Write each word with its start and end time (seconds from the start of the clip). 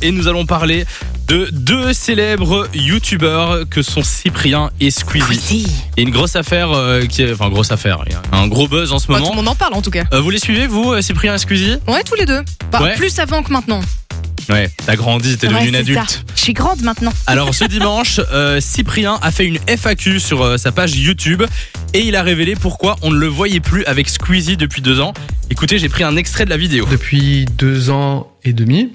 et 0.00 0.10
nous 0.10 0.26
allons 0.26 0.46
parler 0.46 0.84
de 1.28 1.48
deux 1.52 1.92
célèbres 1.92 2.66
youtubeurs 2.74 3.68
que 3.68 3.82
sont 3.82 4.02
Cyprien 4.02 4.70
et 4.80 4.90
Squeezie. 4.90 5.66
Il 5.96 6.00
y 6.02 6.04
a 6.04 6.08
une 6.08 6.10
grosse 6.14 6.34
affaire 6.34 6.72
euh, 6.72 7.04
qui 7.04 7.22
est, 7.22 7.32
enfin 7.32 7.50
grosse 7.50 7.70
affaire, 7.70 8.02
il 8.06 8.12
y 8.12 8.14
a 8.14 8.22
un 8.32 8.48
gros 8.48 8.66
buzz 8.68 8.90
en 8.92 8.98
ce 8.98 9.06
Bah, 9.06 9.14
tout 9.14 9.20
moment. 9.20 9.30
le 9.32 9.36
monde 9.36 9.48
en 9.48 9.54
parle 9.54 9.74
en 9.74 9.82
tout 9.82 9.90
cas. 9.90 10.04
Euh, 10.12 10.20
vous 10.20 10.30
les 10.30 10.38
suivez 10.38 10.66
vous, 10.66 10.92
euh, 10.92 11.02
Cyprien 11.02 11.34
et 11.34 11.38
Squeezie? 11.38 11.76
Ouais, 11.86 12.02
tous 12.04 12.14
les 12.14 12.24
deux. 12.26 12.40
Bah, 12.72 12.82
Ouais. 12.82 12.94
Plus 12.96 13.16
avant 13.18 13.42
que 13.42 13.52
maintenant. 13.52 13.80
Ouais, 14.48 14.68
t'as 14.84 14.96
grandi, 14.96 15.36
t'es 15.36 15.46
devenu 15.46 15.60
Ouais, 15.60 15.68
une 15.68 15.74
c'est 15.74 15.80
adulte. 15.80 16.10
ça. 16.10 16.16
Je 16.34 16.40
suis 16.40 16.52
grande 16.52 16.80
maintenant. 16.82 17.12
Alors 17.26 17.54
ce 17.54 17.64
dimanche, 17.68 18.18
euh, 18.32 18.60
Cyprien 18.60 19.18
a 19.22 19.30
fait 19.30 19.44
une 19.44 19.58
FAQ 19.68 20.18
sur 20.18 20.42
euh, 20.42 20.56
sa 20.56 20.72
page 20.72 20.96
YouTube 20.96 21.44
et 21.94 22.00
il 22.00 22.16
a 22.16 22.22
révélé 22.24 22.56
pourquoi 22.56 22.96
on 23.02 23.10
ne 23.10 23.16
le 23.18 23.28
voyait 23.28 23.60
plus 23.60 23.84
avec 23.84 24.08
Squeezie 24.08 24.56
depuis 24.56 24.82
deux 24.82 25.00
ans. 25.00 25.12
Écoutez, 25.50 25.78
j'ai 25.78 25.88
pris 25.90 26.02
un 26.02 26.16
extrait 26.16 26.44
de 26.44 26.50
la 26.50 26.56
vidéo. 26.56 26.88
Depuis 26.90 27.44
deux 27.56 27.90
ans 27.90 28.32
et 28.42 28.52
demi, 28.52 28.90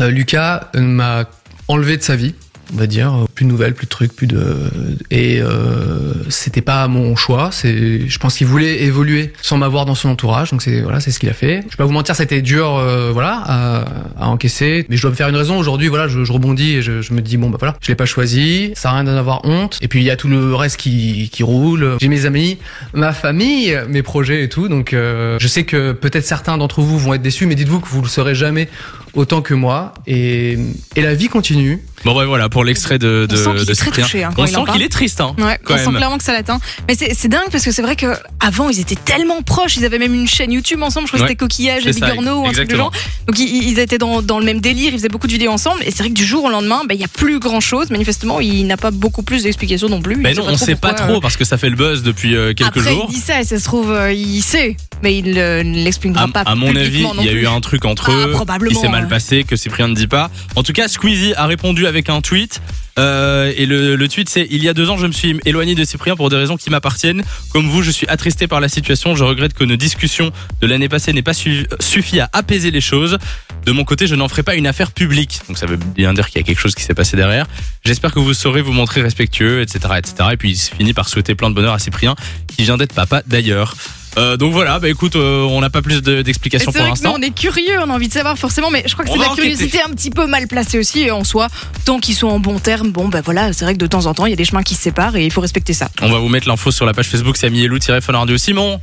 Lucas 0.00 0.70
euh, 0.74 0.80
m'a 0.80 1.24
enlevé 1.68 1.96
de 1.96 2.02
sa 2.02 2.16
vie, 2.16 2.34
on 2.72 2.76
va 2.76 2.86
dire. 2.86 3.12
Plus 3.42 3.46
de 3.46 3.50
nouvelles, 3.50 3.74
plus 3.74 3.86
de 3.86 3.90
trucs, 3.90 4.14
plus 4.14 4.28
de... 4.28 4.70
Et 5.10 5.40
euh, 5.40 6.14
c'était 6.28 6.60
pas 6.60 6.86
mon 6.86 7.16
choix. 7.16 7.50
C'est, 7.50 8.08
je 8.08 8.18
pense 8.20 8.36
qu'il 8.36 8.46
voulait 8.46 8.82
évoluer 8.84 9.32
sans 9.42 9.56
m'avoir 9.56 9.84
dans 9.84 9.96
son 9.96 10.10
entourage. 10.10 10.52
Donc 10.52 10.62
c'est 10.62 10.80
voilà, 10.80 11.00
c'est 11.00 11.10
ce 11.10 11.18
qu'il 11.18 11.28
a 11.28 11.32
fait. 11.32 11.62
Je 11.64 11.70
vais 11.70 11.76
pas 11.76 11.84
vous 11.84 11.92
mentir, 11.92 12.14
c'était 12.14 12.40
dur, 12.40 12.76
euh, 12.76 13.10
voilà, 13.12 13.84
à, 14.16 14.28
encaisser. 14.28 14.86
Mais 14.88 14.96
je 14.96 15.02
dois 15.02 15.10
me 15.10 15.16
faire 15.16 15.28
une 15.28 15.34
raison. 15.34 15.58
Aujourd'hui, 15.58 15.88
voilà, 15.88 16.06
je, 16.06 16.30
rebondis 16.30 16.74
et 16.74 16.82
je, 16.82 17.12
me 17.12 17.20
dis 17.20 17.36
bon 17.36 17.50
bah 17.50 17.56
voilà, 17.58 17.76
je 17.82 17.88
l'ai 17.88 17.96
pas 17.96 18.06
choisi. 18.06 18.72
Ça 18.76 18.90
a 18.90 18.94
rien 18.94 19.04
d'en 19.04 19.16
avoir 19.16 19.44
honte. 19.44 19.78
Et 19.82 19.88
puis 19.88 20.00
il 20.00 20.04
y 20.04 20.10
a 20.10 20.16
tout 20.16 20.28
le 20.28 20.54
reste 20.54 20.76
qui 20.76 21.28
qui 21.32 21.42
roule. 21.42 21.96
J'ai 22.00 22.08
mes 22.08 22.24
amis, 22.24 22.58
ma 22.94 23.12
famille, 23.12 23.76
mes 23.88 24.02
projets 24.02 24.44
et 24.44 24.48
tout. 24.48 24.68
Donc 24.68 24.92
euh, 24.92 25.36
je 25.40 25.48
sais 25.48 25.64
que 25.64 25.90
peut-être 25.90 26.24
certains 26.24 26.58
d'entre 26.58 26.80
vous 26.80 26.96
vont 26.96 27.12
être 27.14 27.22
déçus, 27.22 27.46
mais 27.46 27.56
dites-vous 27.56 27.80
que 27.80 27.88
vous 27.88 28.02
le 28.02 28.08
serez 28.08 28.36
jamais 28.36 28.68
autant 29.14 29.42
que 29.42 29.54
moi. 29.54 29.94
Et 30.06 30.58
et 30.94 31.02
la 31.02 31.14
vie 31.14 31.28
continue. 31.28 31.80
Bon 32.04 32.16
ouais 32.18 32.26
voilà 32.26 32.48
pour 32.48 32.64
l'extrait 32.64 32.98
de, 32.98 33.26
de, 33.32 33.38
On 33.38 33.44
sent 33.44 33.60
qu'il 33.64 33.70
est 33.70 33.74
très 33.74 33.90
touché, 34.02 34.24
hein, 34.24 34.30
on 34.36 34.44
il 34.44 34.48
sent 34.48 34.60
qu'il 34.72 34.82
est 34.82 34.88
triste 34.88 35.20
hein. 35.20 35.34
Ouais, 35.38 35.58
quand 35.64 35.74
on 35.74 35.78
sent 35.78 35.96
clairement 35.96 36.18
que 36.18 36.24
ça 36.24 36.32
l'atteint. 36.32 36.60
Mais 36.88 36.94
c'est 36.94 37.28
dingue 37.28 37.48
parce 37.50 37.64
que 37.64 37.70
c'est 37.72 37.82
vrai 37.82 37.96
que 37.96 38.06
avant 38.40 38.68
ils 38.70 38.80
étaient 38.80 38.94
tellement 38.96 39.42
proches, 39.42 39.76
ils 39.76 39.84
avaient 39.84 39.98
même 39.98 40.14
une 40.14 40.28
chaîne 40.28 40.52
YouTube 40.52 40.82
ensemble, 40.82 41.06
je 41.06 41.12
crois 41.12 41.20
Ouais, 41.22 41.26
que 41.26 41.32
c'était 41.32 41.36
Coquillage 41.36 41.86
et 41.86 41.92
Bigorneau 41.92 42.40
ou 42.42 42.46
un 42.46 42.52
truc 42.52 42.56
de 42.68 42.74
exactement. 42.74 42.90
genre. 42.92 42.92
Donc 43.26 43.38
ils, 43.38 43.68
ils 43.70 43.78
étaient 43.78 43.98
dans, 43.98 44.22
dans 44.22 44.38
le 44.38 44.44
même 44.44 44.60
délire, 44.60 44.92
ils 44.92 44.98
faisaient 44.98 45.08
beaucoup 45.08 45.26
de 45.26 45.32
vidéos 45.32 45.50
ensemble 45.52 45.82
et 45.84 45.90
c'est 45.90 45.98
vrai 45.98 46.08
que 46.08 46.14
du 46.14 46.24
jour 46.24 46.44
au 46.44 46.50
lendemain, 46.50 46.82
bah, 46.88 46.94
il 46.94 47.00
y 47.00 47.04
a 47.04 47.08
plus 47.08 47.38
grand 47.38 47.60
chose. 47.60 47.90
Manifestement, 47.90 48.40
il 48.40 48.66
n'a 48.66 48.76
pas 48.76 48.90
beaucoup 48.90 49.22
plus 49.22 49.42
d'explications 49.44 49.88
non 49.88 50.00
plus. 50.02 50.14
Il 50.16 50.22
Ben 50.22 50.36
non, 50.36 50.44
on 50.48 50.56
sait 50.56 50.74
pas 50.76 50.94
trop 50.94 51.16
euh, 51.16 51.20
parce 51.20 51.36
que 51.36 51.44
ça 51.44 51.58
fait 51.58 51.70
le 51.70 51.76
buzz 51.76 52.02
depuis 52.02 52.34
euh, 52.36 52.54
quelques 52.54 52.78
Après, 52.78 52.92
jours. 52.92 53.06
il 53.08 53.14
dit 53.14 53.20
ça 53.20 53.40
et 53.40 53.44
ça 53.44 53.58
se 53.58 53.64
trouve, 53.64 53.90
euh, 53.90 54.12
il 54.12 54.42
sait, 54.42 54.76
mais 55.02 55.16
il 55.18 55.30
ne 55.34 55.62
l'expliquera 55.84 56.28
pas. 56.28 56.40
à 56.40 56.54
mon 56.54 56.74
avis, 56.76 57.04
il 57.18 57.24
y 57.24 57.28
a 57.28 57.32
eu 57.32 57.46
un 57.46 57.60
truc 57.60 57.84
entre 57.84 58.10
Ah, 58.10 58.14
eux 58.16 58.26
qui 58.26 58.32
probablement, 58.32 58.80
s'est 58.80 58.88
mal 58.88 59.04
ouais. 59.04 59.08
passé, 59.08 59.44
que 59.44 59.56
Cyprien 59.56 59.88
ne 59.88 59.94
dit 59.94 60.06
pas. 60.06 60.30
En 60.56 60.62
tout 60.62 60.72
cas, 60.72 60.88
Squeezie 60.88 61.34
a 61.34 61.46
répondu 61.46 61.86
avec 61.86 62.08
un 62.08 62.20
tweet. 62.20 62.60
Euh, 62.98 63.52
et 63.56 63.66
le, 63.66 63.96
le 63.96 64.08
tweet 64.08 64.28
c'est 64.28 64.46
Il 64.50 64.62
y 64.62 64.68
a 64.68 64.74
deux 64.74 64.90
ans, 64.90 64.98
je 64.98 65.06
me 65.06 65.12
suis 65.12 65.38
éloigné 65.46 65.74
de 65.74 65.84
Cyprien 65.84 66.16
pour 66.16 66.28
des 66.30 66.36
raisons 66.36 66.56
qui 66.56 66.70
m'appartiennent. 66.70 67.22
Comme 67.52 67.68
vous, 67.68 67.82
je 67.82 67.90
suis 67.90 68.06
attristé 68.08 68.46
par 68.46 68.60
la 68.60 68.68
situation. 68.68 69.16
Je 69.16 69.24
regrette 69.24 69.54
que 69.54 69.64
nos 69.64 69.76
discussions 69.76 70.30
de 70.60 70.66
l'année 70.66 70.88
passée 70.88 71.12
n'aient 71.12 71.22
pas 71.22 71.34
su- 71.34 71.66
suffi 71.80 72.20
à 72.20 72.28
apaiser 72.32 72.70
les 72.70 72.80
choses. 72.80 73.18
De 73.64 73.72
mon 73.72 73.84
côté, 73.84 74.06
je 74.06 74.14
n'en 74.14 74.28
ferai 74.28 74.42
pas 74.42 74.54
une 74.56 74.66
affaire 74.66 74.92
publique. 74.92 75.40
Donc 75.48 75.56
ça 75.58 75.66
veut 75.66 75.76
bien 75.76 76.12
dire 76.14 76.28
qu'il 76.28 76.40
y 76.40 76.44
a 76.44 76.46
quelque 76.46 76.60
chose 76.60 76.74
qui 76.74 76.82
s'est 76.82 76.94
passé 76.94 77.16
derrière. 77.16 77.46
J'espère 77.84 78.12
que 78.12 78.18
vous 78.18 78.34
saurez 78.34 78.60
vous 78.62 78.72
montrer 78.72 79.02
respectueux, 79.02 79.62
etc., 79.62 79.78
etc. 79.98 80.14
Et 80.32 80.36
puis 80.36 80.50
il 80.52 80.56
finit 80.76 80.92
par 80.94 81.08
souhaiter 81.08 81.34
plein 81.34 81.48
de 81.50 81.54
bonheur 81.54 81.72
à 81.74 81.78
Cyprien, 81.78 82.14
qui 82.48 82.62
vient 82.64 82.76
d'être 82.76 82.94
papa 82.94 83.22
d'ailleurs. 83.26 83.74
Euh, 84.18 84.36
donc 84.36 84.52
voilà, 84.52 84.78
bah 84.78 84.88
écoute, 84.90 85.16
euh, 85.16 85.40
on 85.42 85.60
n'a 85.62 85.70
pas 85.70 85.80
plus 85.80 86.02
de- 86.02 86.20
d'explications 86.20 86.70
C'est 86.70 86.78
pour 86.78 86.86
vrai 86.86 86.92
que 86.94 87.02
nous, 87.02 87.04
l'instant. 87.12 87.18
on 87.18 87.22
est 87.22 87.34
curieux, 87.34 87.78
on 87.80 87.88
a 87.88 87.94
envie 87.94 88.08
de 88.08 88.12
savoir 88.12 88.36
forcément, 88.36 88.70
mais 88.70 88.84
je 88.86 88.92
crois 88.92 89.06
que 89.06 89.10
On 89.10 89.14
c'est 89.14 89.18
va 89.18 89.24
la 89.26 89.30
enquêter. 89.32 89.48
curiosité 89.52 89.80
un 89.82 89.88
petit 89.90 90.10
peu 90.10 90.26
mal 90.26 90.46
placée 90.48 90.78
aussi. 90.78 91.00
Et 91.00 91.10
en 91.10 91.24
soi, 91.24 91.48
tant 91.86 91.98
qu'ils 91.98 92.14
sont 92.14 92.28
en 92.28 92.38
bon 92.38 92.58
terme, 92.58 92.90
bon, 92.92 93.08
ben 93.08 93.22
voilà, 93.24 93.52
c'est 93.54 93.64
vrai 93.64 93.72
que 93.72 93.78
de 93.78 93.86
temps 93.86 94.04
en 94.06 94.12
temps, 94.12 94.26
il 94.26 94.30
y 94.30 94.34
a 94.34 94.36
des 94.36 94.44
chemins 94.44 94.62
qui 94.62 94.74
se 94.74 94.82
séparent 94.82 95.16
et 95.16 95.24
il 95.24 95.32
faut 95.32 95.40
respecter 95.40 95.72
ça. 95.72 95.88
On 96.02 96.10
va 96.10 96.18
vous 96.18 96.28
mettre 96.28 96.46
l'info 96.46 96.70
sur 96.70 96.84
la 96.84 96.92
page 96.92 97.06
Facebook 97.06 97.36
Samy 97.38 97.62
Elou 97.64 97.78
Fun 97.80 98.12
Radio. 98.12 98.36
Simon, 98.36 98.80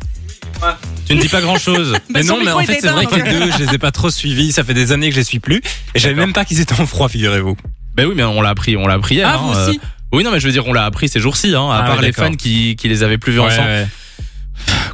tu 1.05 1.15
ne 1.15 1.21
dis 1.21 1.27
pas 1.29 1.41
grand 1.41 1.59
chose. 1.59 1.95
Mais 2.09 2.23
son 2.23 2.33
non, 2.33 2.39
mais 2.39 2.45
micro 2.45 2.59
en 2.59 2.63
fait, 2.63 2.79
c'est 2.81 2.87
vrai 2.89 3.05
que 3.05 3.15
éteint, 3.15 3.25
les 3.25 3.33
deux, 3.39 3.51
je 3.51 3.63
les 3.65 3.75
ai 3.75 3.77
pas 3.77 3.91
trop 3.91 4.09
suivis. 4.09 4.51
Ça 4.51 4.63
fait 4.63 4.73
des 4.73 4.91
années 4.91 5.09
que 5.09 5.13
je 5.15 5.19
les 5.19 5.25
suis 5.25 5.39
plus. 5.39 5.57
Et 5.57 5.61
je 5.95 5.99
savais 5.99 6.15
D'accord. 6.15 6.25
même 6.27 6.33
pas 6.33 6.43
qu'ils 6.45 6.59
étaient 6.59 6.79
en 6.79 6.85
froid, 6.87 7.07
figurez-vous. 7.07 7.55
Ben 7.95 8.05
oui, 8.07 8.13
mais 8.15 8.23
on 8.23 8.41
l'a 8.41 8.49
appris, 8.49 8.75
on 8.77 8.87
l'a 8.87 8.95
appris 8.95 9.15
hier. 9.15 9.27
Ah, 9.31 9.35
hein, 9.35 9.41
vous 9.43 9.53
euh, 9.53 9.69
aussi 9.69 9.79
Oui, 10.11 10.23
non, 10.23 10.31
mais 10.31 10.39
je 10.39 10.47
veux 10.47 10.51
dire, 10.53 10.65
on 10.67 10.73
l'a 10.73 10.85
appris 10.85 11.07
ces 11.07 11.19
jours-ci, 11.19 11.53
hein, 11.55 11.69
à 11.69 11.79
Ah 11.79 11.83
part 11.87 11.95
ouais, 11.97 12.01
les 12.01 12.07
d'accord. 12.11 12.25
fans 12.25 12.35
qui, 12.35 12.75
qui 12.75 12.87
les 12.89 13.03
avaient 13.03 13.17
plus 13.17 13.31
vus 13.33 13.39
Ouais, 13.39 13.45
ensemble. 13.47 13.87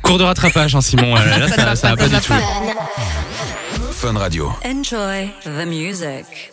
Cours 0.06 0.18
de 0.20 0.24
rattrapage, 0.24 0.76
hein, 0.76 0.82
Simon. 0.82 1.16
euh, 1.18 1.38
Là, 1.40 1.48
Ça 1.48 1.56
ça, 1.56 1.66
va 1.66 1.76
ça 1.76 1.90
va 1.90 1.96
pas, 1.98 2.04
pas 2.04 2.10
du 2.10 2.16
tout. 2.22 2.34
pas. 2.34 2.40
Fun 3.92 4.14
Radio. 4.18 4.54
Enjoy 4.64 5.32
the 5.44 5.66
music. 5.66 6.52